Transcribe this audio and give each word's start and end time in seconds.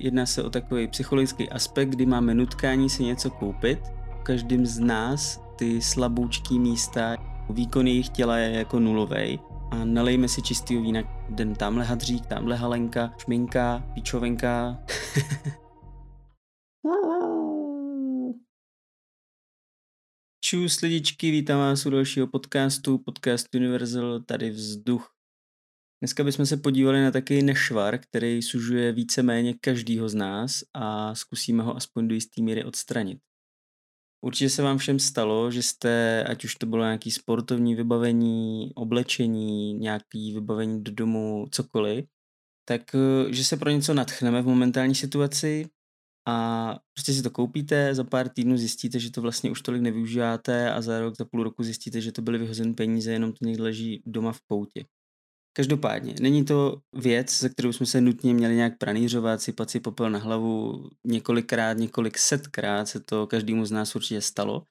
Jedná 0.00 0.26
se 0.26 0.42
o 0.42 0.50
takový 0.50 0.88
psychologický 0.88 1.50
aspekt, 1.50 1.88
kdy 1.88 2.06
máme 2.06 2.34
nutkání 2.34 2.90
si 2.90 3.04
něco 3.04 3.30
koupit. 3.30 3.78
Každým 4.22 4.66
z 4.66 4.78
nás 4.78 5.40
ty 5.56 5.82
slaboučký 5.82 6.58
místa, 6.58 7.16
výkon 7.50 7.86
jejich 7.86 8.08
těla 8.08 8.36
je 8.38 8.58
jako 8.58 8.80
nulovej 8.80 9.38
a 9.70 9.84
nalejme 9.84 10.28
si 10.28 10.42
čistý 10.42 10.76
vína. 10.76 11.26
Den 11.30 11.54
tamhle 11.54 11.84
hadřík, 11.84 12.26
tamhle 12.26 12.56
halenka, 12.56 13.14
šminka, 13.18 13.84
píčovenka. 13.94 14.78
Čus 20.40 20.80
lidičky, 20.80 21.30
vítám 21.30 21.58
vás 21.58 21.86
u 21.86 21.90
dalšího 21.90 22.26
podcastu, 22.26 22.98
podcast 22.98 23.54
Universal, 23.54 24.20
tady 24.20 24.50
vzduch. 24.50 25.15
Dneska 26.00 26.24
bychom 26.24 26.46
se 26.46 26.56
podívali 26.56 27.02
na 27.02 27.10
takový 27.10 27.42
nešvar, 27.42 27.98
který 27.98 28.42
sužuje 28.42 28.92
víceméně 28.92 29.54
každýho 29.60 30.08
z 30.08 30.14
nás 30.14 30.64
a 30.74 31.14
zkusíme 31.14 31.62
ho 31.62 31.76
aspoň 31.76 32.08
do 32.08 32.14
jisté 32.14 32.42
míry 32.42 32.64
odstranit. 32.64 33.18
Určitě 34.24 34.50
se 34.50 34.62
vám 34.62 34.78
všem 34.78 34.98
stalo, 34.98 35.50
že 35.50 35.62
jste, 35.62 36.24
ať 36.24 36.44
už 36.44 36.54
to 36.54 36.66
bylo 36.66 36.84
nějaký 36.84 37.10
sportovní 37.10 37.74
vybavení, 37.74 38.72
oblečení, 38.74 39.74
nějaký 39.74 40.34
vybavení 40.34 40.84
do 40.84 40.92
domu, 40.92 41.46
cokoliv, 41.50 42.04
tak 42.68 42.94
eh, 42.94 43.32
že 43.32 43.44
se 43.44 43.56
pro 43.56 43.70
něco 43.70 43.94
natchneme 43.94 44.42
v 44.42 44.46
momentální 44.46 44.94
situaci 44.94 45.68
a 46.28 46.78
prostě 46.94 47.12
si 47.12 47.22
to 47.22 47.30
koupíte, 47.30 47.94
za 47.94 48.04
pár 48.04 48.28
týdnů 48.28 48.56
zjistíte, 48.56 49.00
že 49.00 49.10
to 49.10 49.22
vlastně 49.22 49.50
už 49.50 49.62
tolik 49.62 49.82
nevyužíváte 49.82 50.72
a 50.72 50.82
za 50.82 51.00
rok, 51.00 51.16
za 51.16 51.24
půl 51.24 51.42
roku 51.42 51.62
zjistíte, 51.62 52.00
že 52.00 52.12
to 52.12 52.22
byly 52.22 52.38
vyhozené 52.38 52.74
peníze, 52.74 53.12
jenom 53.12 53.32
to 53.32 53.44
někde 53.44 53.62
leží 53.62 54.02
doma 54.06 54.32
v 54.32 54.40
koutě. 54.40 54.84
Každopádně, 55.56 56.14
není 56.20 56.44
to 56.44 56.80
věc, 56.92 57.38
ze 57.38 57.48
kterou 57.48 57.72
jsme 57.72 57.86
se 57.86 58.00
nutně 58.00 58.34
měli 58.34 58.54
nějak 58.54 58.78
pranířovat, 58.78 59.42
sypat 59.42 59.70
si 59.70 59.80
popel 59.80 60.10
na 60.10 60.18
hlavu 60.18 60.84
několikrát, 61.04 61.72
několik 61.72 62.18
setkrát 62.18 62.88
se 62.88 63.00
to 63.00 63.26
každému 63.26 63.66
z 63.66 63.70
nás 63.70 63.96
určitě 63.96 64.20
stalo, 64.20 64.62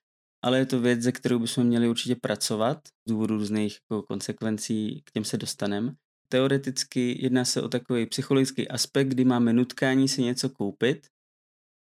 ale 0.43 0.59
je 0.59 0.65
to 0.65 0.79
věc, 0.79 1.01
ze 1.01 1.11
kterou 1.11 1.39
bychom 1.39 1.63
měli 1.63 1.89
určitě 1.89 2.15
pracovat 2.15 2.77
z 3.07 3.11
důvodu 3.11 3.37
různých 3.37 3.77
jako 3.91 4.03
konsekvencí, 4.03 5.01
k 5.05 5.11
těm 5.11 5.23
se 5.23 5.37
dostaneme. 5.37 5.93
Teoreticky 6.29 7.23
jedná 7.23 7.45
se 7.45 7.61
o 7.61 7.67
takový 7.67 8.05
psychologický 8.05 8.67
aspekt, 8.67 9.07
kdy 9.07 9.25
máme 9.25 9.53
nutkání 9.53 10.07
si 10.07 10.21
něco 10.21 10.49
koupit 10.49 11.07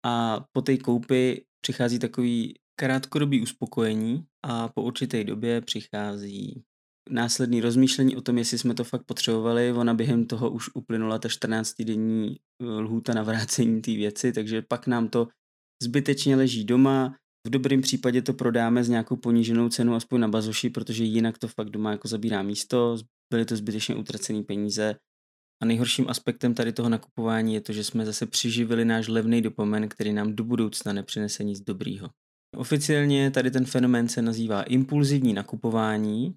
a 0.06 0.46
po 0.52 0.62
té 0.62 0.78
koupi 0.78 1.46
přichází 1.62 2.00
takový 2.00 2.54
krátkodobý 2.76 3.42
uspokojení 3.42 4.26
a 4.44 4.68
po 4.68 4.84
určité 4.84 5.24
době 5.24 5.62
přichází 5.62 6.64
následný 7.10 7.62
rozmýšlení 7.62 8.16
o 8.16 8.22
tom, 8.22 8.38
jestli 8.38 8.58
jsme 8.58 8.74
to 8.74 8.84
fakt 8.84 9.04
potřebovali. 9.04 9.72
Ona 9.72 9.94
během 9.94 10.26
toho 10.26 10.50
už 10.50 10.70
uplynula 10.74 11.20
ta 11.20 11.28
14-denní 11.28 12.36
eh, 12.36 12.66
lhůta 12.66 13.14
na 13.14 13.24
vrácení 13.24 13.82
té 13.82 13.92
věci, 13.92 14.34
takže 14.34 14.62
pak 14.62 14.88
nám 14.88 15.08
to 15.08 15.28
zbytečně 15.84 16.36
leží 16.36 16.64
doma. 16.64 17.16
V 17.48 17.50
dobrém 17.50 17.82
případě 17.82 18.22
to 18.22 18.34
prodáme 18.34 18.84
s 18.84 18.90
nějakou 18.90 19.16
poníženou 19.16 19.70
cenu 19.70 19.96
aspoň 19.96 20.22
na 20.22 20.28
bazoši, 20.28 20.70
protože 20.70 21.04
jinak 21.04 21.38
to 21.38 21.48
fakt 21.48 21.70
doma 21.70 21.92
jako 21.92 22.08
zabírá 22.08 22.44
místo, 22.44 22.98
byly 23.34 23.46
to 23.46 23.56
zbytečně 23.56 23.96
utracené 23.96 24.44
peníze. 24.44 24.96
A 25.64 25.66
nejhorším 25.66 26.06
aspektem 26.10 26.54
tady 26.54 26.74
toho 26.74 26.90
nakupování 26.90 27.54
je 27.54 27.62
to, 27.62 27.74
že 27.74 27.84
jsme 27.84 28.06
zase 28.06 28.26
přiživili 28.26 28.86
náš 28.86 29.08
levný 29.08 29.42
dopomen, 29.42 29.90
který 29.90 30.14
nám 30.14 30.36
do 30.36 30.44
budoucna 30.44 30.94
nepřinese 30.94 31.44
nic 31.44 31.62
dobrýho. 31.62 32.10
Oficiálně 32.56 33.32
tady 33.32 33.52
ten 33.52 33.66
fenomén 33.66 34.08
se 34.08 34.22
nazývá 34.22 34.64
impulzivní 34.64 35.34
nakupování 35.34 36.36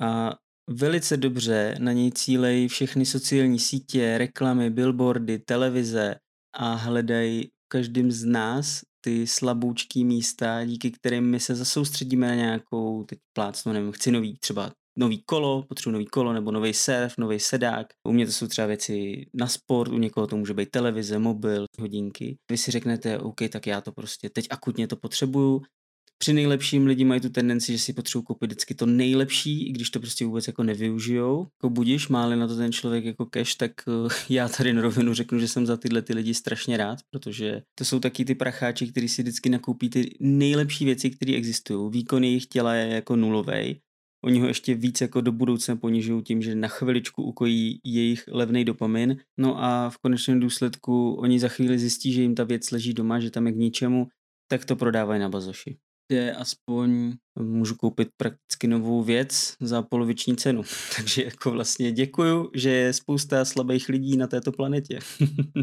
a 0.00 0.34
velice 0.70 1.16
dobře 1.16 1.74
na 1.78 1.92
něj 1.92 2.12
cílejí 2.12 2.68
všechny 2.68 3.06
sociální 3.06 3.58
sítě, 3.58 4.18
reklamy, 4.18 4.70
billboardy, 4.70 5.38
televize 5.38 6.14
a 6.56 6.74
hledají 6.74 7.44
v 7.44 7.68
každém 7.68 8.12
z 8.12 8.24
nás 8.24 8.80
ty 9.04 9.26
slaboučký 9.26 10.04
místa, 10.04 10.64
díky 10.64 10.90
kterým 10.90 11.24
my 11.24 11.40
se 11.40 11.54
zasoustředíme 11.54 12.28
na 12.28 12.34
nějakou, 12.34 13.04
teď 13.04 13.18
plácnu, 13.32 13.72
nevím, 13.72 13.92
chci 13.92 14.10
nový 14.10 14.38
třeba 14.38 14.72
nový 14.98 15.22
kolo, 15.22 15.62
potřebuji 15.62 15.92
nový 15.92 16.06
kolo 16.06 16.32
nebo 16.32 16.50
nový 16.50 16.74
surf, 16.74 17.18
nový 17.18 17.40
sedák. 17.40 17.86
U 18.08 18.12
mě 18.12 18.26
to 18.26 18.32
jsou 18.32 18.46
třeba 18.46 18.66
věci 18.66 19.26
na 19.34 19.46
sport, 19.46 19.92
u 19.92 19.98
někoho 19.98 20.26
to 20.26 20.36
může 20.36 20.54
být 20.54 20.70
televize, 20.70 21.18
mobil, 21.18 21.64
hodinky. 21.80 22.36
Vy 22.50 22.58
si 22.58 22.70
řeknete, 22.70 23.18
OK, 23.18 23.40
tak 23.52 23.66
já 23.66 23.80
to 23.80 23.92
prostě 23.92 24.30
teď 24.30 24.46
akutně 24.50 24.88
to 24.88 24.96
potřebuju, 24.96 25.62
při 26.24 26.32
nejlepším 26.32 26.86
lidi 26.86 27.04
mají 27.04 27.20
tu 27.20 27.28
tendenci, 27.28 27.72
že 27.72 27.78
si 27.78 27.92
potřebují 27.92 28.24
koupit 28.24 28.46
vždycky 28.46 28.74
to 28.74 28.86
nejlepší, 28.86 29.68
i 29.68 29.72
když 29.72 29.90
to 29.90 30.00
prostě 30.00 30.26
vůbec 30.26 30.46
jako 30.46 30.62
nevyužijou. 30.62 31.46
Jako 31.58 31.70
budíš, 31.70 32.08
máli 32.08 32.36
na 32.36 32.48
to 32.48 32.56
ten 32.56 32.72
člověk 32.72 33.04
jako 33.04 33.26
cash, 33.26 33.54
tak 33.54 33.72
uh, 33.86 34.08
já 34.28 34.48
tady 34.48 34.72
na 34.72 34.82
rovinu 34.82 35.14
řeknu, 35.14 35.38
že 35.38 35.48
jsem 35.48 35.66
za 35.66 35.76
tyhle 35.76 36.02
ty 36.02 36.14
lidi 36.14 36.34
strašně 36.34 36.76
rád, 36.76 36.98
protože 37.10 37.62
to 37.74 37.84
jsou 37.84 38.00
taky 38.00 38.24
ty 38.24 38.34
pracháči, 38.34 38.86
kteří 38.86 39.08
si 39.08 39.22
vždycky 39.22 39.48
nakoupí 39.48 39.90
ty 39.90 40.16
nejlepší 40.20 40.84
věci, 40.84 41.10
které 41.10 41.32
existují. 41.34 41.90
Výkon 41.90 42.24
jejich 42.24 42.46
těla 42.46 42.74
je 42.74 42.94
jako 42.94 43.16
nulový. 43.16 43.80
Oni 44.24 44.40
ho 44.40 44.46
ještě 44.46 44.74
víc 44.74 45.00
jako 45.00 45.20
do 45.20 45.32
budoucna 45.32 45.76
ponižují 45.76 46.22
tím, 46.22 46.42
že 46.42 46.54
na 46.54 46.68
chviličku 46.68 47.22
ukojí 47.22 47.80
jejich 47.84 48.24
levný 48.28 48.64
dopamin. 48.64 49.16
No 49.38 49.64
a 49.64 49.90
v 49.90 49.98
konečném 49.98 50.40
důsledku 50.40 51.14
oni 51.14 51.40
za 51.40 51.48
chvíli 51.48 51.78
zjistí, 51.78 52.12
že 52.12 52.22
jim 52.22 52.34
ta 52.34 52.44
věc 52.44 52.70
leží 52.70 52.94
doma, 52.94 53.20
že 53.20 53.30
tam 53.30 53.46
je 53.46 53.52
k 53.52 53.56
ničemu, 53.56 54.06
tak 54.48 54.64
to 54.64 54.76
prodávají 54.76 55.20
na 55.20 55.28
bazoši 55.28 55.76
kde 56.08 56.32
aspoň 56.34 57.12
můžu 57.38 57.74
koupit 57.74 58.08
prakticky 58.16 58.66
novou 58.66 59.02
věc 59.02 59.56
za 59.60 59.82
poloviční 59.82 60.36
cenu. 60.36 60.62
Takže 60.96 61.24
jako 61.24 61.50
vlastně 61.50 61.92
děkuju, 61.92 62.50
že 62.54 62.70
je 62.70 62.92
spousta 62.92 63.44
slabých 63.44 63.88
lidí 63.88 64.16
na 64.16 64.26
této 64.26 64.52
planetě. 64.52 64.98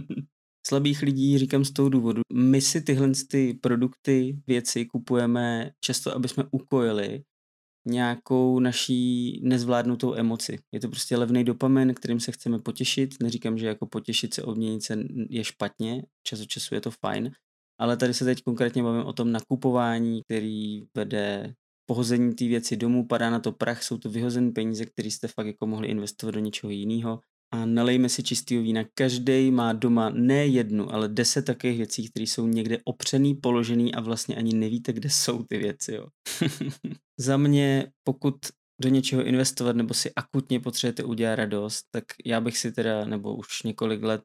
slabých 0.67 1.01
lidí 1.01 1.37
říkám 1.37 1.65
z 1.65 1.71
toho 1.71 1.89
důvodu. 1.89 2.21
My 2.33 2.61
si 2.61 2.81
tyhle 2.81 3.11
ty 3.27 3.53
produkty, 3.53 4.37
věci 4.47 4.85
kupujeme 4.85 5.71
často, 5.79 6.15
aby 6.15 6.27
jsme 6.27 6.43
ukojili 6.51 7.23
nějakou 7.87 8.59
naší 8.59 9.39
nezvládnutou 9.43 10.15
emoci. 10.15 10.59
Je 10.71 10.79
to 10.79 10.87
prostě 10.87 11.17
levný 11.17 11.43
dopamin, 11.43 11.93
kterým 11.93 12.19
se 12.19 12.31
chceme 12.31 12.59
potěšit. 12.59 13.09
Neříkám, 13.23 13.57
že 13.57 13.67
jako 13.67 13.85
potěšit 13.87 14.33
se, 14.33 14.43
odměnit 14.43 14.83
se 14.83 14.97
je 15.29 15.43
špatně, 15.43 16.03
čas 16.23 16.41
od 16.41 16.47
času 16.47 16.75
je 16.75 16.81
to 16.81 16.91
fajn, 16.91 17.31
ale 17.81 17.97
tady 17.97 18.13
se 18.13 18.25
teď 18.25 18.43
konkrétně 18.43 18.83
bavím 18.83 19.05
o 19.05 19.13
tom 19.13 19.31
nakupování, 19.31 20.23
který 20.23 20.83
vede 20.97 21.53
pohození 21.85 22.35
té 22.35 22.47
věci 22.47 22.77
domů, 22.77 23.07
padá 23.07 23.29
na 23.29 23.39
to 23.39 23.51
prach, 23.51 23.83
jsou 23.83 23.97
to 23.97 24.09
vyhozené 24.09 24.51
peníze, 24.51 24.85
které 24.85 25.11
jste 25.11 25.27
fakt 25.27 25.47
jako 25.47 25.67
mohli 25.67 25.87
investovat 25.87 26.31
do 26.31 26.39
něčeho 26.39 26.71
jiného. 26.71 27.19
A 27.53 27.65
nalejme 27.65 28.09
si 28.09 28.23
čistého 28.23 28.63
vína. 28.63 28.83
Každý 28.93 29.51
má 29.51 29.73
doma 29.73 30.09
ne 30.09 30.47
jednu, 30.47 30.93
ale 30.93 31.07
deset 31.07 31.45
takových 31.45 31.77
věcí, 31.77 32.09
které 32.09 32.23
jsou 32.23 32.47
někde 32.47 32.77
opřený, 32.85 33.35
položený 33.35 33.95
a 33.95 34.01
vlastně 34.01 34.35
ani 34.35 34.53
nevíte, 34.53 34.93
kde 34.93 35.09
jsou 35.09 35.43
ty 35.43 35.57
věci. 35.57 35.93
Jo. 35.93 36.07
Za 37.19 37.37
mě, 37.37 37.91
pokud 38.03 38.35
do 38.81 38.89
něčeho 38.89 39.23
investovat 39.23 39.75
nebo 39.75 39.93
si 39.93 40.11
akutně 40.15 40.59
potřebujete 40.59 41.03
udělat 41.03 41.35
radost, 41.35 41.83
tak 41.91 42.03
já 42.25 42.41
bych 42.41 42.57
si 42.57 42.71
teda, 42.71 43.05
nebo 43.05 43.35
už 43.35 43.63
několik 43.63 44.03
let 44.03 44.23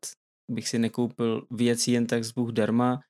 bych 0.50 0.68
si 0.68 0.78
nekoupil 0.78 1.46
věci 1.50 1.90
jen 1.90 2.06
tak 2.06 2.24
z 2.24 2.32
Bůh 2.32 2.52
darma, 2.52 3.00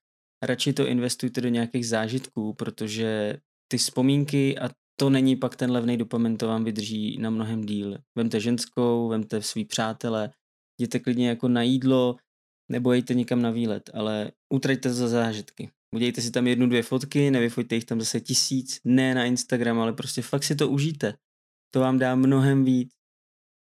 radši 0.46 0.72
to 0.72 0.86
investujte 0.86 1.40
do 1.40 1.48
nějakých 1.48 1.88
zážitků, 1.88 2.54
protože 2.54 3.36
ty 3.68 3.78
vzpomínky 3.78 4.58
a 4.58 4.70
to 5.00 5.10
není 5.10 5.36
pak 5.36 5.56
ten 5.56 5.70
levný 5.70 5.96
dopamin, 5.96 6.36
to 6.36 6.46
vám 6.46 6.64
vydrží 6.64 7.18
na 7.18 7.30
mnohem 7.30 7.64
díl. 7.64 7.98
Vemte 8.14 8.40
ženskou, 8.40 9.08
vemte 9.08 9.42
svý 9.42 9.64
přátele, 9.64 10.30
jděte 10.80 10.98
klidně 10.98 11.28
jako 11.28 11.48
na 11.48 11.62
jídlo, 11.62 12.16
nebo 12.68 12.92
jejte 12.92 13.14
někam 13.14 13.42
na 13.42 13.50
výlet, 13.50 13.90
ale 13.94 14.32
utraťte 14.52 14.92
za 14.92 15.08
zážitky. 15.08 15.70
Udějte 15.94 16.20
si 16.20 16.30
tam 16.30 16.46
jednu, 16.46 16.66
dvě 16.66 16.82
fotky, 16.82 17.30
nevyfoďte 17.30 17.74
jich 17.74 17.84
tam 17.84 18.00
zase 18.00 18.20
tisíc, 18.20 18.80
ne 18.84 19.14
na 19.14 19.24
Instagram, 19.24 19.80
ale 19.80 19.92
prostě 19.92 20.22
fakt 20.22 20.44
si 20.44 20.56
to 20.56 20.68
užijte. 20.68 21.14
To 21.70 21.80
vám 21.80 21.98
dá 21.98 22.14
mnohem 22.14 22.64
víc 22.64 22.95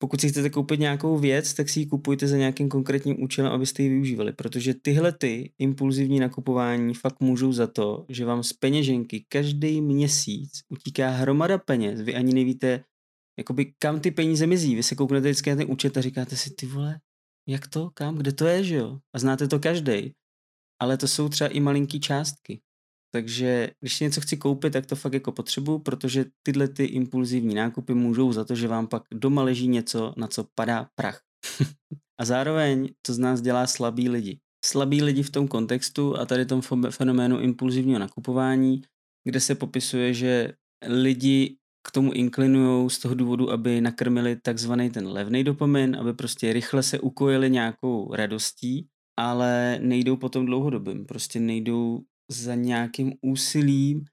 pokud 0.02 0.20
si 0.20 0.28
chcete 0.28 0.50
koupit 0.50 0.80
nějakou 0.80 1.18
věc, 1.18 1.54
tak 1.54 1.68
si 1.68 1.80
ji 1.80 1.86
kupujte 1.86 2.28
za 2.28 2.36
nějakým 2.36 2.68
konkrétním 2.68 3.22
účelem, 3.22 3.52
abyste 3.52 3.82
ji 3.82 3.88
využívali, 3.88 4.32
protože 4.32 4.74
tyhle 4.74 5.12
ty 5.12 5.52
impulzivní 5.58 6.20
nakupování 6.20 6.94
fakt 6.94 7.20
můžou 7.20 7.52
za 7.52 7.66
to, 7.66 8.06
že 8.08 8.24
vám 8.24 8.42
z 8.42 8.52
peněženky 8.52 9.24
každý 9.28 9.80
měsíc 9.80 10.50
utíká 10.68 11.10
hromada 11.10 11.58
peněz, 11.58 12.00
vy 12.00 12.14
ani 12.14 12.34
nevíte, 12.34 12.84
jakoby 13.38 13.74
kam 13.78 14.00
ty 14.00 14.10
peníze 14.10 14.46
mizí. 14.46 14.74
Vy 14.74 14.82
se 14.82 14.94
kouknete 14.94 15.28
vždycky 15.28 15.50
na 15.50 15.56
ten 15.56 15.70
účet 15.70 15.96
a 15.96 16.00
říkáte 16.00 16.36
si, 16.36 16.50
ty 16.50 16.66
vole, 16.66 17.00
jak 17.48 17.66
to, 17.66 17.90
kam, 17.94 18.16
kde 18.16 18.32
to 18.32 18.46
je, 18.46 18.64
že 18.64 18.76
jo? 18.76 18.98
A 19.14 19.18
znáte 19.18 19.48
to 19.48 19.58
každý. 19.58 20.12
Ale 20.80 20.96
to 20.96 21.08
jsou 21.08 21.28
třeba 21.28 21.50
i 21.50 21.60
malinký 21.60 22.00
částky. 22.00 22.60
Takže 23.14 23.70
když 23.80 24.00
něco 24.00 24.20
chci 24.20 24.36
koupit, 24.36 24.72
tak 24.72 24.86
to 24.86 24.96
fakt 24.96 25.12
jako 25.12 25.32
potřebuju, 25.32 25.78
protože 25.78 26.24
tyhle 26.42 26.68
ty 26.68 26.84
impulzivní 26.84 27.54
nákupy 27.54 27.94
můžou 27.94 28.32
za 28.32 28.44
to, 28.44 28.54
že 28.54 28.68
vám 28.68 28.86
pak 28.86 29.02
doma 29.14 29.42
leží 29.42 29.68
něco, 29.68 30.14
na 30.16 30.28
co 30.28 30.46
padá 30.54 30.88
prach. 30.94 31.20
a 32.20 32.24
zároveň 32.24 32.88
to 33.06 33.14
z 33.14 33.18
nás 33.18 33.40
dělá 33.40 33.66
slabí 33.66 34.08
lidi. 34.08 34.38
Slabí 34.64 35.02
lidi 35.02 35.22
v 35.22 35.30
tom 35.30 35.48
kontextu 35.48 36.18
a 36.18 36.26
tady 36.26 36.46
tom 36.46 36.62
fenoménu 36.90 37.40
impulzivního 37.40 37.98
nakupování, 37.98 38.82
kde 39.24 39.40
se 39.40 39.54
popisuje, 39.54 40.14
že 40.14 40.52
lidi 40.86 41.56
k 41.88 41.90
tomu 41.90 42.12
inklinují 42.12 42.90
z 42.90 42.98
toho 42.98 43.14
důvodu, 43.14 43.50
aby 43.50 43.80
nakrmili 43.80 44.36
takzvaný 44.36 44.90
ten 44.90 45.06
levný 45.06 45.44
dopamin, 45.44 45.96
aby 45.96 46.14
prostě 46.14 46.52
rychle 46.52 46.82
se 46.82 47.00
ukojili 47.00 47.50
nějakou 47.50 48.14
radostí 48.14 48.88
ale 49.16 49.78
nejdou 49.82 50.16
potom 50.16 50.46
dlouhodobým. 50.46 51.06
Prostě 51.06 51.40
nejdou 51.40 52.00
za 52.30 52.54
nějakým 52.54 53.12
úsilím. 53.22 54.04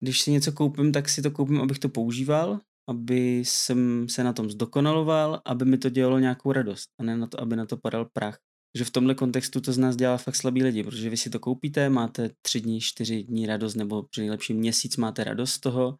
Když 0.00 0.20
si 0.20 0.30
něco 0.30 0.52
koupím, 0.52 0.92
tak 0.92 1.08
si 1.08 1.22
to 1.22 1.30
koupím, 1.30 1.60
abych 1.60 1.78
to 1.78 1.88
používal, 1.88 2.60
aby 2.88 3.38
jsem 3.38 4.08
se 4.08 4.24
na 4.24 4.32
tom 4.32 4.50
zdokonaloval, 4.50 5.42
aby 5.44 5.64
mi 5.64 5.78
to 5.78 5.90
dělalo 5.90 6.18
nějakou 6.18 6.52
radost 6.52 6.88
a 7.00 7.02
ne 7.02 7.16
na 7.16 7.26
to, 7.26 7.40
aby 7.40 7.56
na 7.56 7.66
to 7.66 7.76
padal 7.76 8.04
prach. 8.12 8.38
Takže 8.72 8.84
v 8.84 8.90
tomhle 8.90 9.14
kontextu 9.14 9.60
to 9.60 9.72
z 9.72 9.78
nás 9.78 9.96
dělá 9.96 10.16
fakt 10.16 10.36
slabý 10.36 10.62
lidi, 10.62 10.84
protože 10.84 11.10
vy 11.10 11.16
si 11.16 11.30
to 11.30 11.38
koupíte, 11.38 11.90
máte 11.90 12.30
tři 12.42 12.60
dní, 12.60 12.80
čtyři 12.80 13.22
dní 13.22 13.46
radost, 13.46 13.74
nebo 13.74 14.02
při 14.02 14.20
nejlepší 14.20 14.54
měsíc 14.54 14.96
máte 14.96 15.24
radost 15.24 15.52
z 15.52 15.60
toho, 15.60 15.98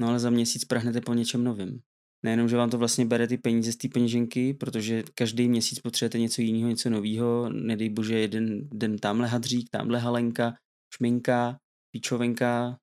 no 0.00 0.08
ale 0.08 0.18
za 0.18 0.30
měsíc 0.30 0.64
prahnete 0.64 1.00
po 1.00 1.14
něčem 1.14 1.44
novým. 1.44 1.80
Nejenom, 2.22 2.48
že 2.48 2.56
vám 2.56 2.70
to 2.70 2.78
vlastně 2.78 3.06
bere 3.06 3.26
ty 3.26 3.38
peníze 3.38 3.72
z 3.72 3.76
té 3.76 3.88
peněženky, 3.88 4.54
protože 4.54 5.04
každý 5.14 5.48
měsíc 5.48 5.80
potřebujete 5.80 6.18
něco 6.18 6.42
jiného, 6.42 6.68
něco 6.68 6.90
nového. 6.90 7.50
Nedej 7.52 7.88
bože, 7.88 8.18
jeden 8.18 8.68
den 8.68 8.98
tamhle 8.98 9.28
hadřík, 9.28 9.70
tamhle 9.70 9.98
halenka, 9.98 10.54
šminka, 10.96 11.58
píčovenka. 11.90 12.78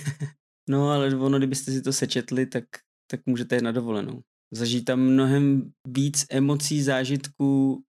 no 0.68 0.90
ale 0.90 1.16
ono, 1.16 1.38
kdybyste 1.38 1.72
si 1.72 1.82
to 1.82 1.92
sečetli, 1.92 2.46
tak, 2.46 2.64
tak 3.10 3.20
můžete 3.26 3.54
jít 3.54 3.62
na 3.62 3.72
dovolenou. 3.72 4.20
Zažít 4.52 4.84
tam 4.84 5.00
mnohem 5.00 5.72
víc 5.88 6.26
emocí, 6.30 6.82
zážitků, 6.82 7.82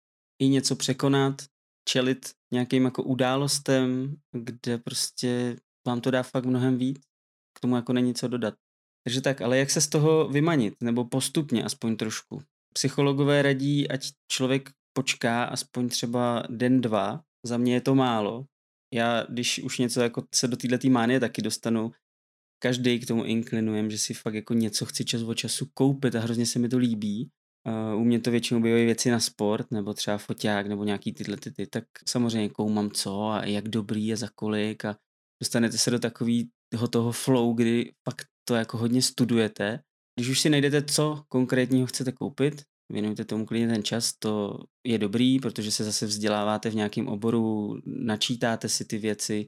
i 0.43 0.49
něco 0.49 0.77
překonat, 0.77 1.43
čelit 1.88 2.31
nějakým 2.53 2.85
jako 2.85 3.03
událostem, 3.03 4.17
kde 4.33 4.79
prostě 4.79 5.56
vám 5.87 6.00
to 6.00 6.11
dá 6.11 6.23
fakt 6.23 6.45
mnohem 6.45 6.79
víc. 6.79 7.00
K 7.59 7.61
tomu 7.61 7.77
jako 7.77 7.93
není 7.93 8.15
co 8.15 8.29
dodat. 8.29 8.55
Takže 9.04 9.20
tak, 9.20 9.40
ale 9.40 9.58
jak 9.58 9.70
se 9.70 9.81
z 9.81 9.88
toho 9.88 10.28
vymanit, 10.28 10.75
nebo 10.81 11.04
postupně 11.04 11.64
aspoň 11.64 11.96
trošku. 11.96 12.43
Psychologové 12.75 13.43
radí, 13.43 13.88
ať 13.88 14.08
člověk 14.32 14.70
počká 14.93 15.44
aspoň 15.44 15.88
třeba 15.88 16.43
den, 16.49 16.81
dva. 16.81 17.22
Za 17.46 17.56
mě 17.56 17.75
je 17.75 17.81
to 17.81 17.94
málo. 17.94 18.44
Já, 18.94 19.26
když 19.28 19.58
už 19.58 19.78
něco 19.78 20.00
jako 20.00 20.25
se 20.34 20.49
do 20.49 20.56
této 20.56 20.90
mánie 20.90 21.20
taky 21.20 21.43
dostanu, 21.43 21.93
každý 22.62 23.00
k 23.00 23.06
tomu 23.06 23.25
inklinujem, 23.25 23.90
že 23.90 23.99
si 23.99 24.14
fakt 24.14 24.34
jako 24.34 24.54
něco 24.54 24.87
chci 24.87 25.04
čas 25.04 25.22
od 25.22 25.34
času 25.34 25.66
koupit 25.75 26.14
a 26.14 26.20
hrozně 26.20 26.46
se 26.46 26.58
mi 26.58 26.69
to 26.69 26.78
líbí. 26.78 27.31
Uh, 27.66 28.00
u 28.00 28.04
mě 28.04 28.20
to 28.20 28.31
většinou 28.31 28.60
bývají 28.60 28.84
věci 28.84 29.10
na 29.10 29.20
sport, 29.20 29.70
nebo 29.70 29.94
třeba 29.94 30.19
foťák, 30.19 30.66
nebo 30.66 30.84
nějaký 30.84 31.12
tyhle 31.12 31.37
ty, 31.37 31.50
ty, 31.50 31.66
tak 31.66 31.84
samozřejmě 32.08 32.49
koumám 32.49 32.90
co 32.90 33.28
a 33.28 33.44
jak 33.44 33.69
dobrý 33.69 34.12
a 34.12 34.16
za 34.16 34.28
kolik 34.34 34.84
a 34.84 34.96
dostanete 35.43 35.78
se 35.78 35.90
do 35.90 35.99
takového 35.99 36.88
toho 36.90 37.12
flow, 37.12 37.54
kdy 37.54 37.93
fakt 38.08 38.26
to 38.44 38.55
jako 38.55 38.79
hodně 38.79 39.03
studujete. 39.03 39.81
Když 40.19 40.29
už 40.29 40.41
si 40.41 40.50
najdete, 40.50 40.83
co 40.83 41.25
konkrétního 41.29 41.87
chcete 41.87 42.12
koupit, 42.12 42.62
věnujte 42.93 43.25
tomu 43.25 43.47
klidně 43.47 43.69
ten 43.69 43.85
čas, 43.85 44.12
to 44.19 44.59
je 44.87 44.99
dobrý, 44.99 45.41
protože 45.41 45.71
se 45.71 45.85
zase 45.85 46.06
vzděláváte 46.06 46.71
v 46.71 46.75
nějakém 46.75 47.09
oboru, 47.09 47.75
načítáte 47.87 48.69
si 48.69 48.85
ty 48.85 48.99
věci, 48.99 49.47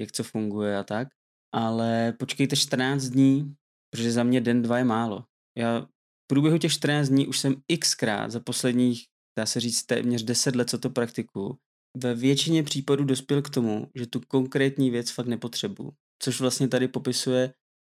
jak 0.00 0.12
co 0.12 0.24
funguje 0.24 0.78
a 0.78 0.84
tak. 0.84 1.08
Ale 1.54 2.12
počkejte 2.18 2.56
14 2.56 3.04
dní, 3.04 3.54
protože 3.90 4.12
za 4.12 4.22
mě 4.22 4.40
den, 4.40 4.62
dva 4.62 4.78
je 4.78 4.84
málo. 4.84 5.24
Já 5.58 5.80
v 5.80 6.26
průběhu 6.26 6.58
těch 6.58 6.72
14 6.72 7.08
dní 7.08 7.26
už 7.26 7.38
jsem 7.38 7.54
xkrát 7.80 8.30
za 8.30 8.40
posledních, 8.40 9.04
dá 9.38 9.46
se 9.46 9.60
říct, 9.60 9.86
téměř 9.86 10.22
10 10.22 10.56
let, 10.56 10.70
co 10.70 10.78
to 10.78 10.90
praktikuju, 10.90 11.58
ve 11.96 12.14
většině 12.14 12.62
případů 12.62 13.04
dospěl 13.04 13.42
k 13.42 13.50
tomu, 13.50 13.90
že 13.94 14.06
tu 14.06 14.20
konkrétní 14.20 14.90
věc 14.90 15.10
fakt 15.10 15.26
nepotřebuju. 15.26 15.92
Což 16.22 16.40
vlastně 16.40 16.68
tady 16.68 16.88
popisuje 16.88 17.52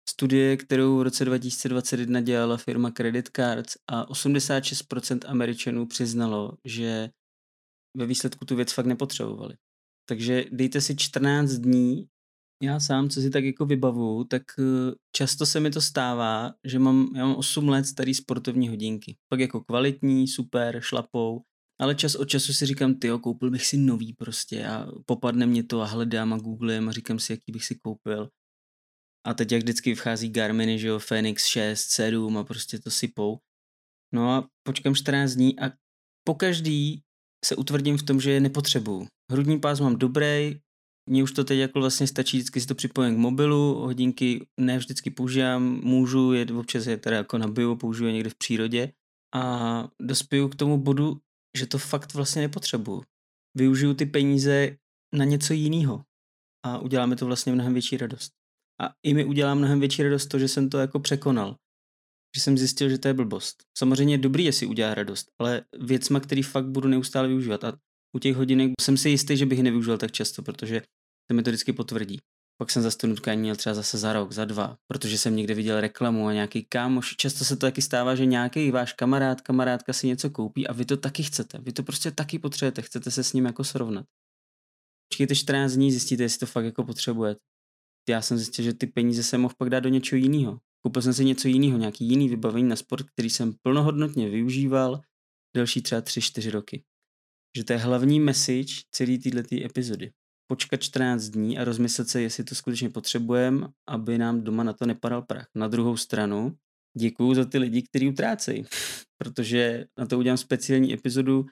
studie, 0.09 0.57
kterou 0.57 0.97
v 0.97 1.01
roce 1.01 1.25
2021 1.25 2.21
dělala 2.21 2.57
firma 2.57 2.91
Credit 2.91 3.29
Cards 3.35 3.77
a 3.87 4.05
86% 4.11 5.19
Američanů 5.27 5.85
přiznalo, 5.85 6.57
že 6.65 7.09
ve 7.97 8.05
výsledku 8.05 8.45
tu 8.45 8.55
věc 8.55 8.71
fakt 8.71 8.85
nepotřebovali. 8.85 9.55
Takže 10.09 10.45
dejte 10.51 10.81
si 10.81 10.95
14 10.95 11.51
dní. 11.51 12.07
Já 12.63 12.79
sám, 12.79 13.09
co 13.09 13.21
si 13.21 13.29
tak 13.29 13.43
jako 13.43 13.65
vybavu, 13.65 14.23
tak 14.23 14.43
eh, 14.59 14.95
často 15.15 15.45
se 15.45 15.59
mi 15.59 15.71
to 15.71 15.81
stává, 15.81 16.53
že 16.63 16.79
mám, 16.79 17.15
já 17.15 17.25
mám 17.25 17.35
8 17.35 17.69
let 17.69 17.85
starý 17.85 18.13
sportovní 18.13 18.69
hodinky. 18.69 19.17
Pak 19.29 19.39
jako 19.39 19.61
kvalitní, 19.61 20.27
super, 20.27 20.81
šlapou, 20.81 21.41
ale 21.79 21.95
čas 21.95 22.15
od 22.15 22.25
času 22.25 22.53
si 22.53 22.65
říkám, 22.65 22.95
ty 22.95 23.09
koupil 23.21 23.51
bych 23.51 23.65
si 23.65 23.77
nový 23.77 24.13
prostě 24.13 24.67
a 24.67 24.87
popadne 25.05 25.45
mě 25.45 25.63
to 25.63 25.81
a 25.81 25.85
hledám 25.85 26.33
a 26.33 26.37
googlím 26.37 26.89
a 26.89 26.91
říkám 26.91 27.19
si, 27.19 27.33
jaký 27.33 27.51
bych 27.51 27.65
si 27.65 27.75
koupil. 27.75 28.29
A 29.27 29.33
teď 29.33 29.51
jak 29.51 29.61
vždycky 29.61 29.95
vchází 29.95 30.29
Garminy, 30.29 30.79
že 30.79 30.87
jo, 30.87 30.99
Phoenix 30.99 31.45
6, 31.45 31.81
7 31.81 32.37
a 32.37 32.43
prostě 32.43 32.79
to 32.79 32.91
sypou. 32.91 33.39
No 34.13 34.33
a 34.33 34.49
počkám 34.63 34.95
14 34.95 35.31
dní 35.31 35.59
a 35.59 35.71
po 36.27 36.35
každý 36.35 37.01
se 37.45 37.55
utvrdím 37.55 37.97
v 37.97 38.03
tom, 38.03 38.21
že 38.21 38.31
je 38.31 38.39
nepotřebuju. 38.39 39.07
Hrudní 39.31 39.59
pás 39.59 39.79
mám 39.79 39.95
dobrý, 39.95 40.59
mně 41.09 41.23
už 41.23 41.31
to 41.31 41.43
teď 41.43 41.59
jako 41.59 41.79
vlastně 41.79 42.07
stačí, 42.07 42.37
vždycky 42.37 42.61
si 42.61 42.67
to 42.67 42.75
připojím 42.75 43.15
k 43.15 43.17
mobilu, 43.17 43.73
hodinky 43.73 44.47
ne 44.59 44.77
vždycky 44.77 45.09
používám, 45.09 45.63
můžu, 45.83 46.33
je, 46.33 46.45
občas 46.45 46.87
je 46.87 46.97
teda 46.97 47.17
jako 47.17 47.37
nabiju, 47.37 47.75
použiju 47.75 48.11
někde 48.11 48.29
v 48.29 48.35
přírodě 48.35 48.93
a 49.35 49.83
dospěju 50.01 50.49
k 50.49 50.55
tomu 50.55 50.77
bodu, 50.77 51.21
že 51.57 51.67
to 51.67 51.77
fakt 51.77 52.13
vlastně 52.13 52.41
nepotřebuju. 52.41 53.03
Využiju 53.57 53.93
ty 53.93 54.05
peníze 54.05 54.77
na 55.15 55.25
něco 55.25 55.53
jiného 55.53 56.03
a 56.65 56.77
uděláme 56.77 57.15
to 57.15 57.25
vlastně 57.25 57.53
mnohem 57.53 57.73
větší 57.73 57.97
radost. 57.97 58.36
A 58.81 58.93
i 59.03 59.13
mi 59.13 59.25
udělá 59.25 59.55
mnohem 59.55 59.79
větší 59.79 60.03
radost 60.03 60.25
to, 60.25 60.39
že 60.39 60.47
jsem 60.47 60.69
to 60.69 60.77
jako 60.77 60.99
překonal. 60.99 61.55
Že 62.35 62.41
jsem 62.41 62.57
zjistil, 62.57 62.89
že 62.89 62.97
to 62.97 63.07
je 63.07 63.13
blbost. 63.13 63.63
Samozřejmě 63.77 64.13
je 64.13 64.17
dobrý, 64.17 64.45
jestli 64.45 64.67
udělá 64.67 64.93
radost, 64.93 65.27
ale 65.39 65.63
věcma, 65.79 66.19
který 66.19 66.43
fakt 66.43 66.65
budu 66.65 66.87
neustále 66.89 67.27
využívat. 67.27 67.63
A 67.63 67.77
u 68.15 68.19
těch 68.19 68.35
hodinek 68.35 68.71
jsem 68.81 68.97
si 68.97 69.09
jistý, 69.09 69.37
že 69.37 69.45
bych 69.45 69.57
je 69.57 69.63
nevyužil 69.63 69.97
tak 69.97 70.11
často, 70.11 70.43
protože 70.43 70.81
to 71.29 71.35
mi 71.35 71.43
to 71.43 71.49
vždycky 71.49 71.73
potvrdí. 71.73 72.19
Pak 72.57 72.71
jsem 72.71 72.83
zase 72.83 72.97
to 72.97 73.07
nutkání 73.07 73.41
měl 73.41 73.55
třeba 73.55 73.73
zase 73.73 73.97
za 73.97 74.13
rok, 74.13 74.31
za 74.31 74.45
dva, 74.45 74.77
protože 74.87 75.17
jsem 75.17 75.35
někde 75.35 75.53
viděl 75.53 75.81
reklamu 75.81 76.27
a 76.27 76.33
nějaký 76.33 76.65
kámoš. 76.65 77.15
Často 77.15 77.45
se 77.45 77.55
to 77.55 77.65
taky 77.65 77.81
stává, 77.81 78.15
že 78.15 78.25
nějaký 78.25 78.71
váš 78.71 78.93
kamarád, 78.93 79.41
kamarádka 79.41 79.93
si 79.93 80.07
něco 80.07 80.29
koupí 80.29 80.67
a 80.67 80.73
vy 80.73 80.85
to 80.85 80.97
taky 80.97 81.23
chcete. 81.23 81.59
Vy 81.59 81.73
to 81.73 81.83
prostě 81.83 82.11
taky 82.11 82.39
potřebujete, 82.39 82.81
chcete 82.81 83.11
se 83.11 83.23
s 83.23 83.33
ním 83.33 83.45
jako 83.45 83.63
srovnat. 83.63 84.05
Počkejte 85.11 85.35
14 85.35 85.71
dní, 85.71 85.91
zjistíte, 85.91 86.23
jestli 86.23 86.39
to 86.39 86.45
fakt 86.45 86.65
jako 86.65 86.83
potřebujete 86.83 87.39
já 88.09 88.21
jsem 88.21 88.37
zjistil, 88.37 88.65
že 88.65 88.73
ty 88.73 88.87
peníze 88.87 89.23
jsem 89.23 89.41
mohl 89.41 89.53
pak 89.57 89.69
dát 89.69 89.79
do 89.79 89.89
něčeho 89.89 90.19
jiného. 90.19 90.59
Koupil 90.81 91.01
jsem 91.01 91.13
si 91.13 91.25
něco 91.25 91.47
jiného, 91.47 91.77
nějaký 91.77 92.09
jiný 92.09 92.29
vybavení 92.29 92.67
na 92.67 92.75
sport, 92.75 93.05
který 93.09 93.29
jsem 93.29 93.53
plnohodnotně 93.61 94.29
využíval 94.29 95.01
delší 95.55 95.81
třeba 95.81 96.01
3-4 96.01 96.51
roky. 96.51 96.83
Že 97.57 97.63
to 97.63 97.73
je 97.73 97.79
hlavní 97.79 98.19
message 98.19 98.73
celé 98.91 99.17
této 99.17 99.55
epizody. 99.65 100.11
Počkat 100.47 100.83
14 100.83 101.23
dní 101.23 101.59
a 101.59 101.63
rozmyslet 101.63 102.09
se, 102.09 102.21
jestli 102.21 102.43
to 102.43 102.55
skutečně 102.55 102.89
potřebujeme, 102.89 103.67
aby 103.87 104.17
nám 104.17 104.43
doma 104.43 104.63
na 104.63 104.73
to 104.73 104.85
nepadal 104.85 105.21
prach. 105.21 105.47
Na 105.55 105.67
druhou 105.67 105.97
stranu, 105.97 106.55
děkuju 106.97 107.33
za 107.33 107.45
ty 107.45 107.57
lidi, 107.57 107.81
kteří 107.81 108.09
utrácejí, 108.09 108.65
protože 109.17 109.85
na 109.97 110.05
to 110.05 110.17
udělám 110.17 110.37
speciální 110.37 110.93
epizodu, 110.93 111.45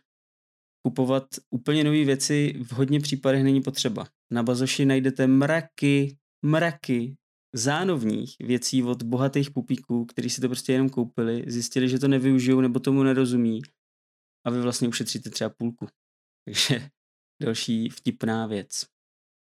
kupovat 0.85 1.25
úplně 1.49 1.83
nové 1.83 2.03
věci 2.03 2.53
v 2.63 2.71
hodně 2.71 2.99
případech 2.99 3.43
není 3.43 3.61
potřeba. 3.61 4.07
Na 4.31 4.43
Bazoši 4.43 4.85
najdete 4.85 5.27
mraky 5.27 6.17
mraky 6.45 7.17
zánovních 7.53 8.35
věcí 8.39 8.83
od 8.83 9.03
bohatých 9.03 9.51
pupíků, 9.51 10.05
kteří 10.05 10.29
si 10.29 10.41
to 10.41 10.47
prostě 10.47 10.73
jenom 10.73 10.89
koupili, 10.89 11.43
zjistili, 11.47 11.89
že 11.89 11.99
to 11.99 12.07
nevyužijou 12.07 12.61
nebo 12.61 12.79
tomu 12.79 13.03
nerozumí 13.03 13.61
a 14.45 14.49
vy 14.49 14.61
vlastně 14.61 14.87
ušetříte 14.87 15.29
třeba 15.29 15.49
půlku. 15.49 15.87
Takže 16.45 16.89
další 17.41 17.89
vtipná 17.89 18.47
věc. 18.47 18.85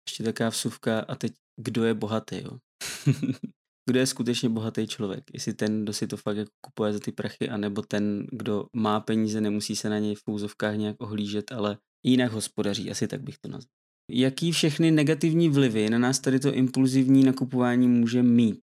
Ještě 0.08 0.24
taková 0.24 0.48
vsuvka 0.48 1.00
a 1.00 1.14
teď 1.14 1.32
kdo 1.60 1.84
je 1.84 1.94
bohatý, 1.94 2.36
jo? 2.36 2.58
kdo 3.90 3.98
je 3.98 4.06
skutečně 4.06 4.48
bohatý 4.48 4.86
člověk? 4.86 5.24
Jestli 5.32 5.54
ten, 5.54 5.82
kdo 5.82 5.92
si 5.92 6.06
to 6.06 6.16
fakt 6.16 6.36
jako 6.36 6.50
kupuje 6.60 6.92
za 6.92 6.98
ty 7.00 7.12
prachy, 7.12 7.48
anebo 7.48 7.82
ten, 7.82 8.26
kdo 8.32 8.66
má 8.76 9.00
peníze, 9.00 9.40
nemusí 9.40 9.76
se 9.76 9.88
na 9.88 9.98
něj 9.98 10.14
v 10.14 10.22
úzovkách 10.28 10.76
nějak 10.76 10.96
ohlížet, 11.00 11.52
ale 11.52 11.78
jinak 12.02 12.32
hospodaří, 12.32 12.90
asi 12.90 13.08
tak 13.08 13.22
bych 13.22 13.38
to 13.38 13.48
nazval. 13.48 13.83
Jaký 14.10 14.52
všechny 14.52 14.90
negativní 14.90 15.48
vlivy 15.48 15.90
na 15.90 15.98
nás 15.98 16.20
tady 16.20 16.40
to 16.40 16.52
impulzivní 16.52 17.24
nakupování 17.24 17.88
může 17.88 18.22
mít? 18.22 18.60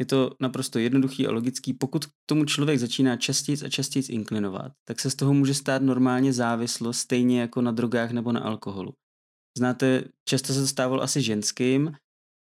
Je 0.00 0.06
to 0.06 0.30
naprosto 0.40 0.78
jednoduchý 0.78 1.26
a 1.26 1.30
logický. 1.30 1.74
Pokud 1.74 2.06
k 2.06 2.10
tomu 2.26 2.44
člověk 2.44 2.78
začíná 2.78 3.16
častěji 3.16 3.58
a 3.64 3.68
častěji 3.68 4.04
inklinovat, 4.08 4.72
tak 4.88 5.00
se 5.00 5.10
z 5.10 5.14
toho 5.14 5.34
může 5.34 5.54
stát 5.54 5.82
normálně 5.82 6.32
závislost, 6.32 6.98
stejně 6.98 7.40
jako 7.40 7.62
na 7.62 7.72
drogách 7.72 8.10
nebo 8.10 8.32
na 8.32 8.40
alkoholu. 8.40 8.92
Znáte, 9.58 10.04
často 10.28 10.52
se 10.52 10.60
to 10.60 10.66
stávalo 10.66 11.02
asi 11.02 11.22
ženským, 11.22 11.92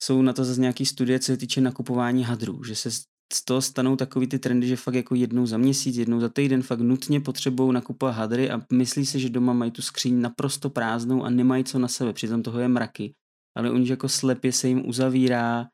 jsou 0.03 0.21
na 0.21 0.33
to 0.33 0.45
zase 0.45 0.61
nějaký 0.61 0.85
studie, 0.85 1.19
co 1.19 1.25
se 1.25 1.37
týče 1.37 1.61
nakupování 1.61 2.23
hadrů, 2.23 2.63
že 2.63 2.75
se 2.75 2.89
z 3.33 3.43
toho 3.43 3.61
stanou 3.61 3.95
takový 3.95 4.27
ty 4.27 4.39
trendy, 4.39 4.67
že 4.67 4.75
fakt 4.75 4.95
jako 4.95 5.15
jednou 5.15 5.45
za 5.45 5.57
měsíc, 5.57 5.97
jednou 5.97 6.19
za 6.19 6.29
týden 6.29 6.63
fakt 6.63 6.79
nutně 6.79 7.21
potřebují 7.21 7.73
nakupovat 7.73 8.15
hadry 8.15 8.51
a 8.51 8.61
myslí 8.73 9.05
se, 9.05 9.19
že 9.19 9.29
doma 9.29 9.53
mají 9.53 9.71
tu 9.71 9.81
skříň 9.81 10.21
naprosto 10.21 10.69
prázdnou 10.69 11.23
a 11.23 11.29
nemají 11.29 11.63
co 11.63 11.79
na 11.79 11.87
sebe, 11.87 12.13
přitom 12.13 12.43
toho 12.43 12.59
je 12.59 12.67
mraky. 12.67 13.13
Ale 13.57 13.71
oni 13.71 13.89
jako 13.89 14.09
slepě 14.09 14.51
se 14.51 14.67
jim 14.67 14.89
uzavírá 14.89 15.67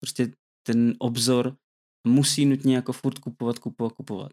prostě 0.00 0.32
ten 0.66 0.94
obzor, 0.98 1.56
musí 2.06 2.46
nutně 2.46 2.76
jako 2.76 2.92
furt 2.92 3.18
kupovat, 3.18 3.58
kupovat, 3.58 3.92
kupovat. 3.92 4.32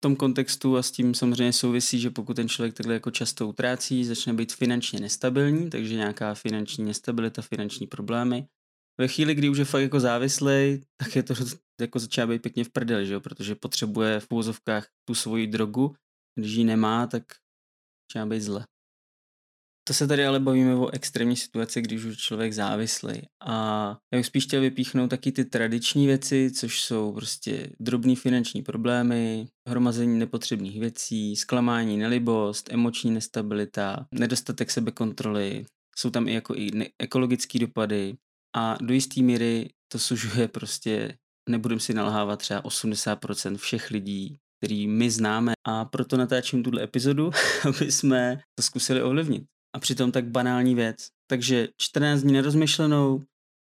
tom 0.00 0.16
kontextu 0.16 0.76
a 0.76 0.82
s 0.82 0.90
tím 0.90 1.14
samozřejmě 1.14 1.52
souvisí, 1.52 2.00
že 2.00 2.10
pokud 2.10 2.34
ten 2.34 2.48
člověk 2.48 2.74
takhle 2.74 2.94
jako 2.94 3.10
často 3.10 3.48
utrácí, 3.48 4.04
začne 4.04 4.32
být 4.32 4.52
finančně 4.52 5.00
nestabilní, 5.00 5.70
takže 5.70 5.94
nějaká 5.94 6.34
finanční 6.34 6.84
nestabilita, 6.84 7.42
finanční 7.42 7.86
problémy. 7.86 8.46
Ve 9.00 9.08
chvíli, 9.08 9.34
kdy 9.34 9.48
už 9.48 9.58
je 9.58 9.64
fakt 9.64 9.82
jako 9.82 10.00
závislý, 10.00 10.82
tak 10.96 11.16
je 11.16 11.22
to 11.22 11.34
jako 11.80 11.98
začíná 11.98 12.26
být 12.26 12.42
pěkně 12.42 12.64
v 12.64 12.70
prdeli, 12.70 13.06
že 13.06 13.14
jo? 13.14 13.20
protože 13.20 13.54
potřebuje 13.54 14.20
v 14.20 14.26
úvozovkách 14.30 14.88
tu 15.08 15.14
svoji 15.14 15.46
drogu, 15.46 15.94
když 16.38 16.52
ji 16.52 16.64
nemá, 16.64 17.06
tak 17.06 17.22
začíná 18.08 18.26
být 18.26 18.40
zle. 18.40 18.64
To 19.88 19.94
se 19.94 20.06
tady 20.06 20.26
ale 20.26 20.40
bavíme 20.40 20.74
o 20.74 20.90
extrémní 20.90 21.36
situaci, 21.36 21.82
když 21.82 22.04
už 22.04 22.16
člověk 22.16 22.52
závislý. 22.52 23.22
A 23.46 23.88
já 24.12 24.18
bych 24.18 24.26
spíš 24.26 24.44
chtěl 24.44 24.60
vypíchnout 24.60 25.10
taky 25.10 25.32
ty 25.32 25.44
tradiční 25.44 26.06
věci, 26.06 26.50
což 26.50 26.82
jsou 26.82 27.12
prostě 27.12 27.70
drobný 27.80 28.16
finanční 28.16 28.62
problémy, 28.62 29.46
hromazení 29.68 30.18
nepotřebných 30.18 30.80
věcí, 30.80 31.36
zklamání, 31.36 31.96
nelibost, 31.96 32.72
emoční 32.72 33.10
nestabilita, 33.10 34.06
nedostatek 34.12 34.70
sebekontroly, 34.70 35.66
jsou 35.96 36.10
tam 36.10 36.28
i 36.28 36.32
jako 36.32 36.54
i 36.54 36.92
ekologické 36.98 37.58
dopady 37.58 38.16
a 38.56 38.76
do 38.80 38.94
jisté 38.94 39.22
míry 39.22 39.70
to 39.92 39.98
sužuje 39.98 40.48
prostě, 40.48 41.18
nebudem 41.48 41.80
si 41.80 41.94
nalhávat, 41.94 42.38
třeba 42.38 42.62
80% 42.62 43.56
všech 43.56 43.90
lidí, 43.90 44.38
který 44.58 44.88
my 44.88 45.10
známe 45.10 45.52
a 45.66 45.84
proto 45.84 46.16
natáčím 46.16 46.62
tuhle 46.62 46.82
epizodu, 46.82 47.30
aby 47.68 47.92
jsme 47.92 48.40
to 48.54 48.62
zkusili 48.62 49.02
ovlivnit 49.02 49.44
a 49.76 49.78
přitom 49.78 50.12
tak 50.12 50.24
banální 50.24 50.74
věc. 50.74 51.06
Takže 51.30 51.68
14 51.76 52.20
dní 52.20 52.32
nerozmyšlenou, 52.32 53.22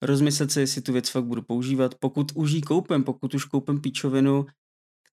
rozmyslet 0.02 0.52
si, 0.52 0.60
jestli 0.60 0.82
tu 0.82 0.92
věc 0.92 1.08
fakt 1.08 1.24
budu 1.24 1.42
používat. 1.42 1.94
Pokud 2.00 2.32
už 2.34 2.50
ji 2.50 2.62
koupem, 2.62 3.04
pokud 3.04 3.34
už 3.34 3.44
koupem 3.44 3.80
píčovinu, 3.80 4.46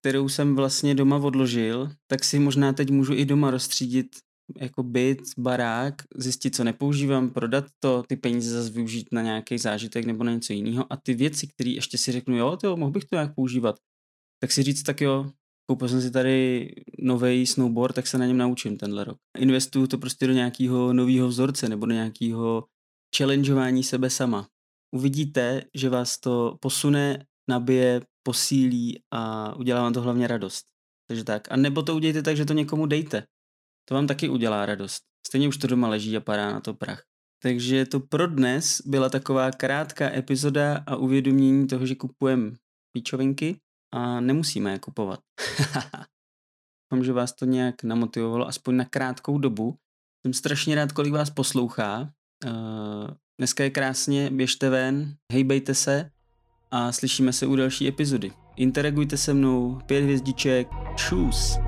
kterou 0.00 0.28
jsem 0.28 0.56
vlastně 0.56 0.94
doma 0.94 1.16
odložil, 1.16 1.90
tak 2.06 2.24
si 2.24 2.38
možná 2.38 2.72
teď 2.72 2.90
můžu 2.90 3.14
i 3.14 3.24
doma 3.24 3.50
rozstřídit 3.50 4.06
jako 4.56 4.82
byt, 4.82 5.18
barák, 5.38 5.94
zjistit, 6.16 6.54
co 6.54 6.64
nepoužívám, 6.64 7.30
prodat 7.30 7.64
to, 7.80 8.02
ty 8.02 8.16
peníze 8.16 8.50
zase 8.50 8.70
využít 8.70 9.08
na 9.12 9.22
nějaký 9.22 9.58
zážitek 9.58 10.04
nebo 10.04 10.24
na 10.24 10.32
něco 10.32 10.52
jiného 10.52 10.92
a 10.92 10.96
ty 10.96 11.14
věci, 11.14 11.46
které 11.46 11.70
ještě 11.70 11.98
si 11.98 12.12
řeknu, 12.12 12.36
jo, 12.36 12.56
to 12.56 12.76
mohl 12.76 12.92
bych 12.92 13.04
to 13.04 13.16
nějak 13.16 13.34
používat, 13.34 13.76
tak 14.42 14.52
si 14.52 14.62
říct, 14.62 14.82
tak 14.82 15.00
jo, 15.00 15.30
koupil 15.70 15.88
jsem 15.88 16.00
si 16.00 16.10
tady 16.10 16.68
nový 16.98 17.46
snowboard, 17.46 17.94
tak 17.94 18.06
se 18.06 18.18
na 18.18 18.26
něm 18.26 18.36
naučím 18.36 18.76
tenhle 18.76 19.04
rok. 19.04 19.18
Investuju 19.38 19.86
to 19.86 19.98
prostě 19.98 20.26
do 20.26 20.32
nějakého 20.32 20.92
nového 20.92 21.28
vzorce 21.28 21.68
nebo 21.68 21.86
do 21.86 21.92
nějakého 21.92 22.64
challengeování 23.16 23.82
sebe 23.82 24.10
sama. 24.10 24.48
Uvidíte, 24.94 25.62
že 25.74 25.88
vás 25.88 26.20
to 26.20 26.56
posune, 26.60 27.26
nabije, 27.50 28.00
posílí 28.22 29.02
a 29.10 29.54
udělá 29.56 29.82
vám 29.82 29.92
to 29.92 30.00
hlavně 30.00 30.26
radost. 30.26 30.64
Takže 31.08 31.24
tak. 31.24 31.52
A 31.52 31.56
nebo 31.56 31.82
to 31.82 31.96
udějte 31.96 32.22
tak, 32.22 32.36
že 32.36 32.44
to 32.44 32.52
někomu 32.52 32.86
dejte. 32.86 33.26
To 33.88 33.94
vám 33.94 34.06
taky 34.06 34.28
udělá 34.28 34.66
radost. 34.66 35.02
Stejně 35.26 35.48
už 35.48 35.56
to 35.56 35.66
doma 35.66 35.88
leží 35.88 36.16
a 36.16 36.20
padá 36.20 36.52
na 36.52 36.60
to 36.60 36.74
prach. 36.74 37.02
Takže 37.42 37.86
to 37.86 38.00
pro 38.00 38.26
dnes 38.26 38.82
byla 38.86 39.08
taková 39.08 39.50
krátká 39.50 40.12
epizoda 40.12 40.84
a 40.86 40.96
uvědomění 40.96 41.66
toho, 41.66 41.86
že 41.86 41.94
kupujeme 41.94 42.52
píčovinky 42.92 43.56
a 43.94 44.20
nemusíme 44.20 44.72
je 44.72 44.78
kupovat. 44.78 45.20
Doufám, 46.92 47.04
že 47.04 47.12
vás 47.12 47.32
to 47.32 47.44
nějak 47.44 47.82
namotivovalo, 47.82 48.48
aspoň 48.48 48.76
na 48.76 48.84
krátkou 48.84 49.38
dobu. 49.38 49.76
Jsem 50.26 50.32
strašně 50.32 50.74
rád, 50.74 50.92
kolik 50.92 51.12
vás 51.12 51.30
poslouchá. 51.30 52.10
Uh, 52.44 53.10
dneska 53.38 53.64
je 53.64 53.70
krásně, 53.70 54.30
běžte 54.30 54.70
ven, 54.70 55.16
hejbejte 55.32 55.74
se 55.74 56.10
a 56.70 56.92
slyšíme 56.92 57.32
se 57.32 57.46
u 57.46 57.56
další 57.56 57.88
epizody. 57.88 58.32
Interagujte 58.56 59.16
se 59.16 59.34
mnou, 59.34 59.80
pět 59.86 60.02
hvězdiček, 60.02 60.68
čus! 60.96 61.63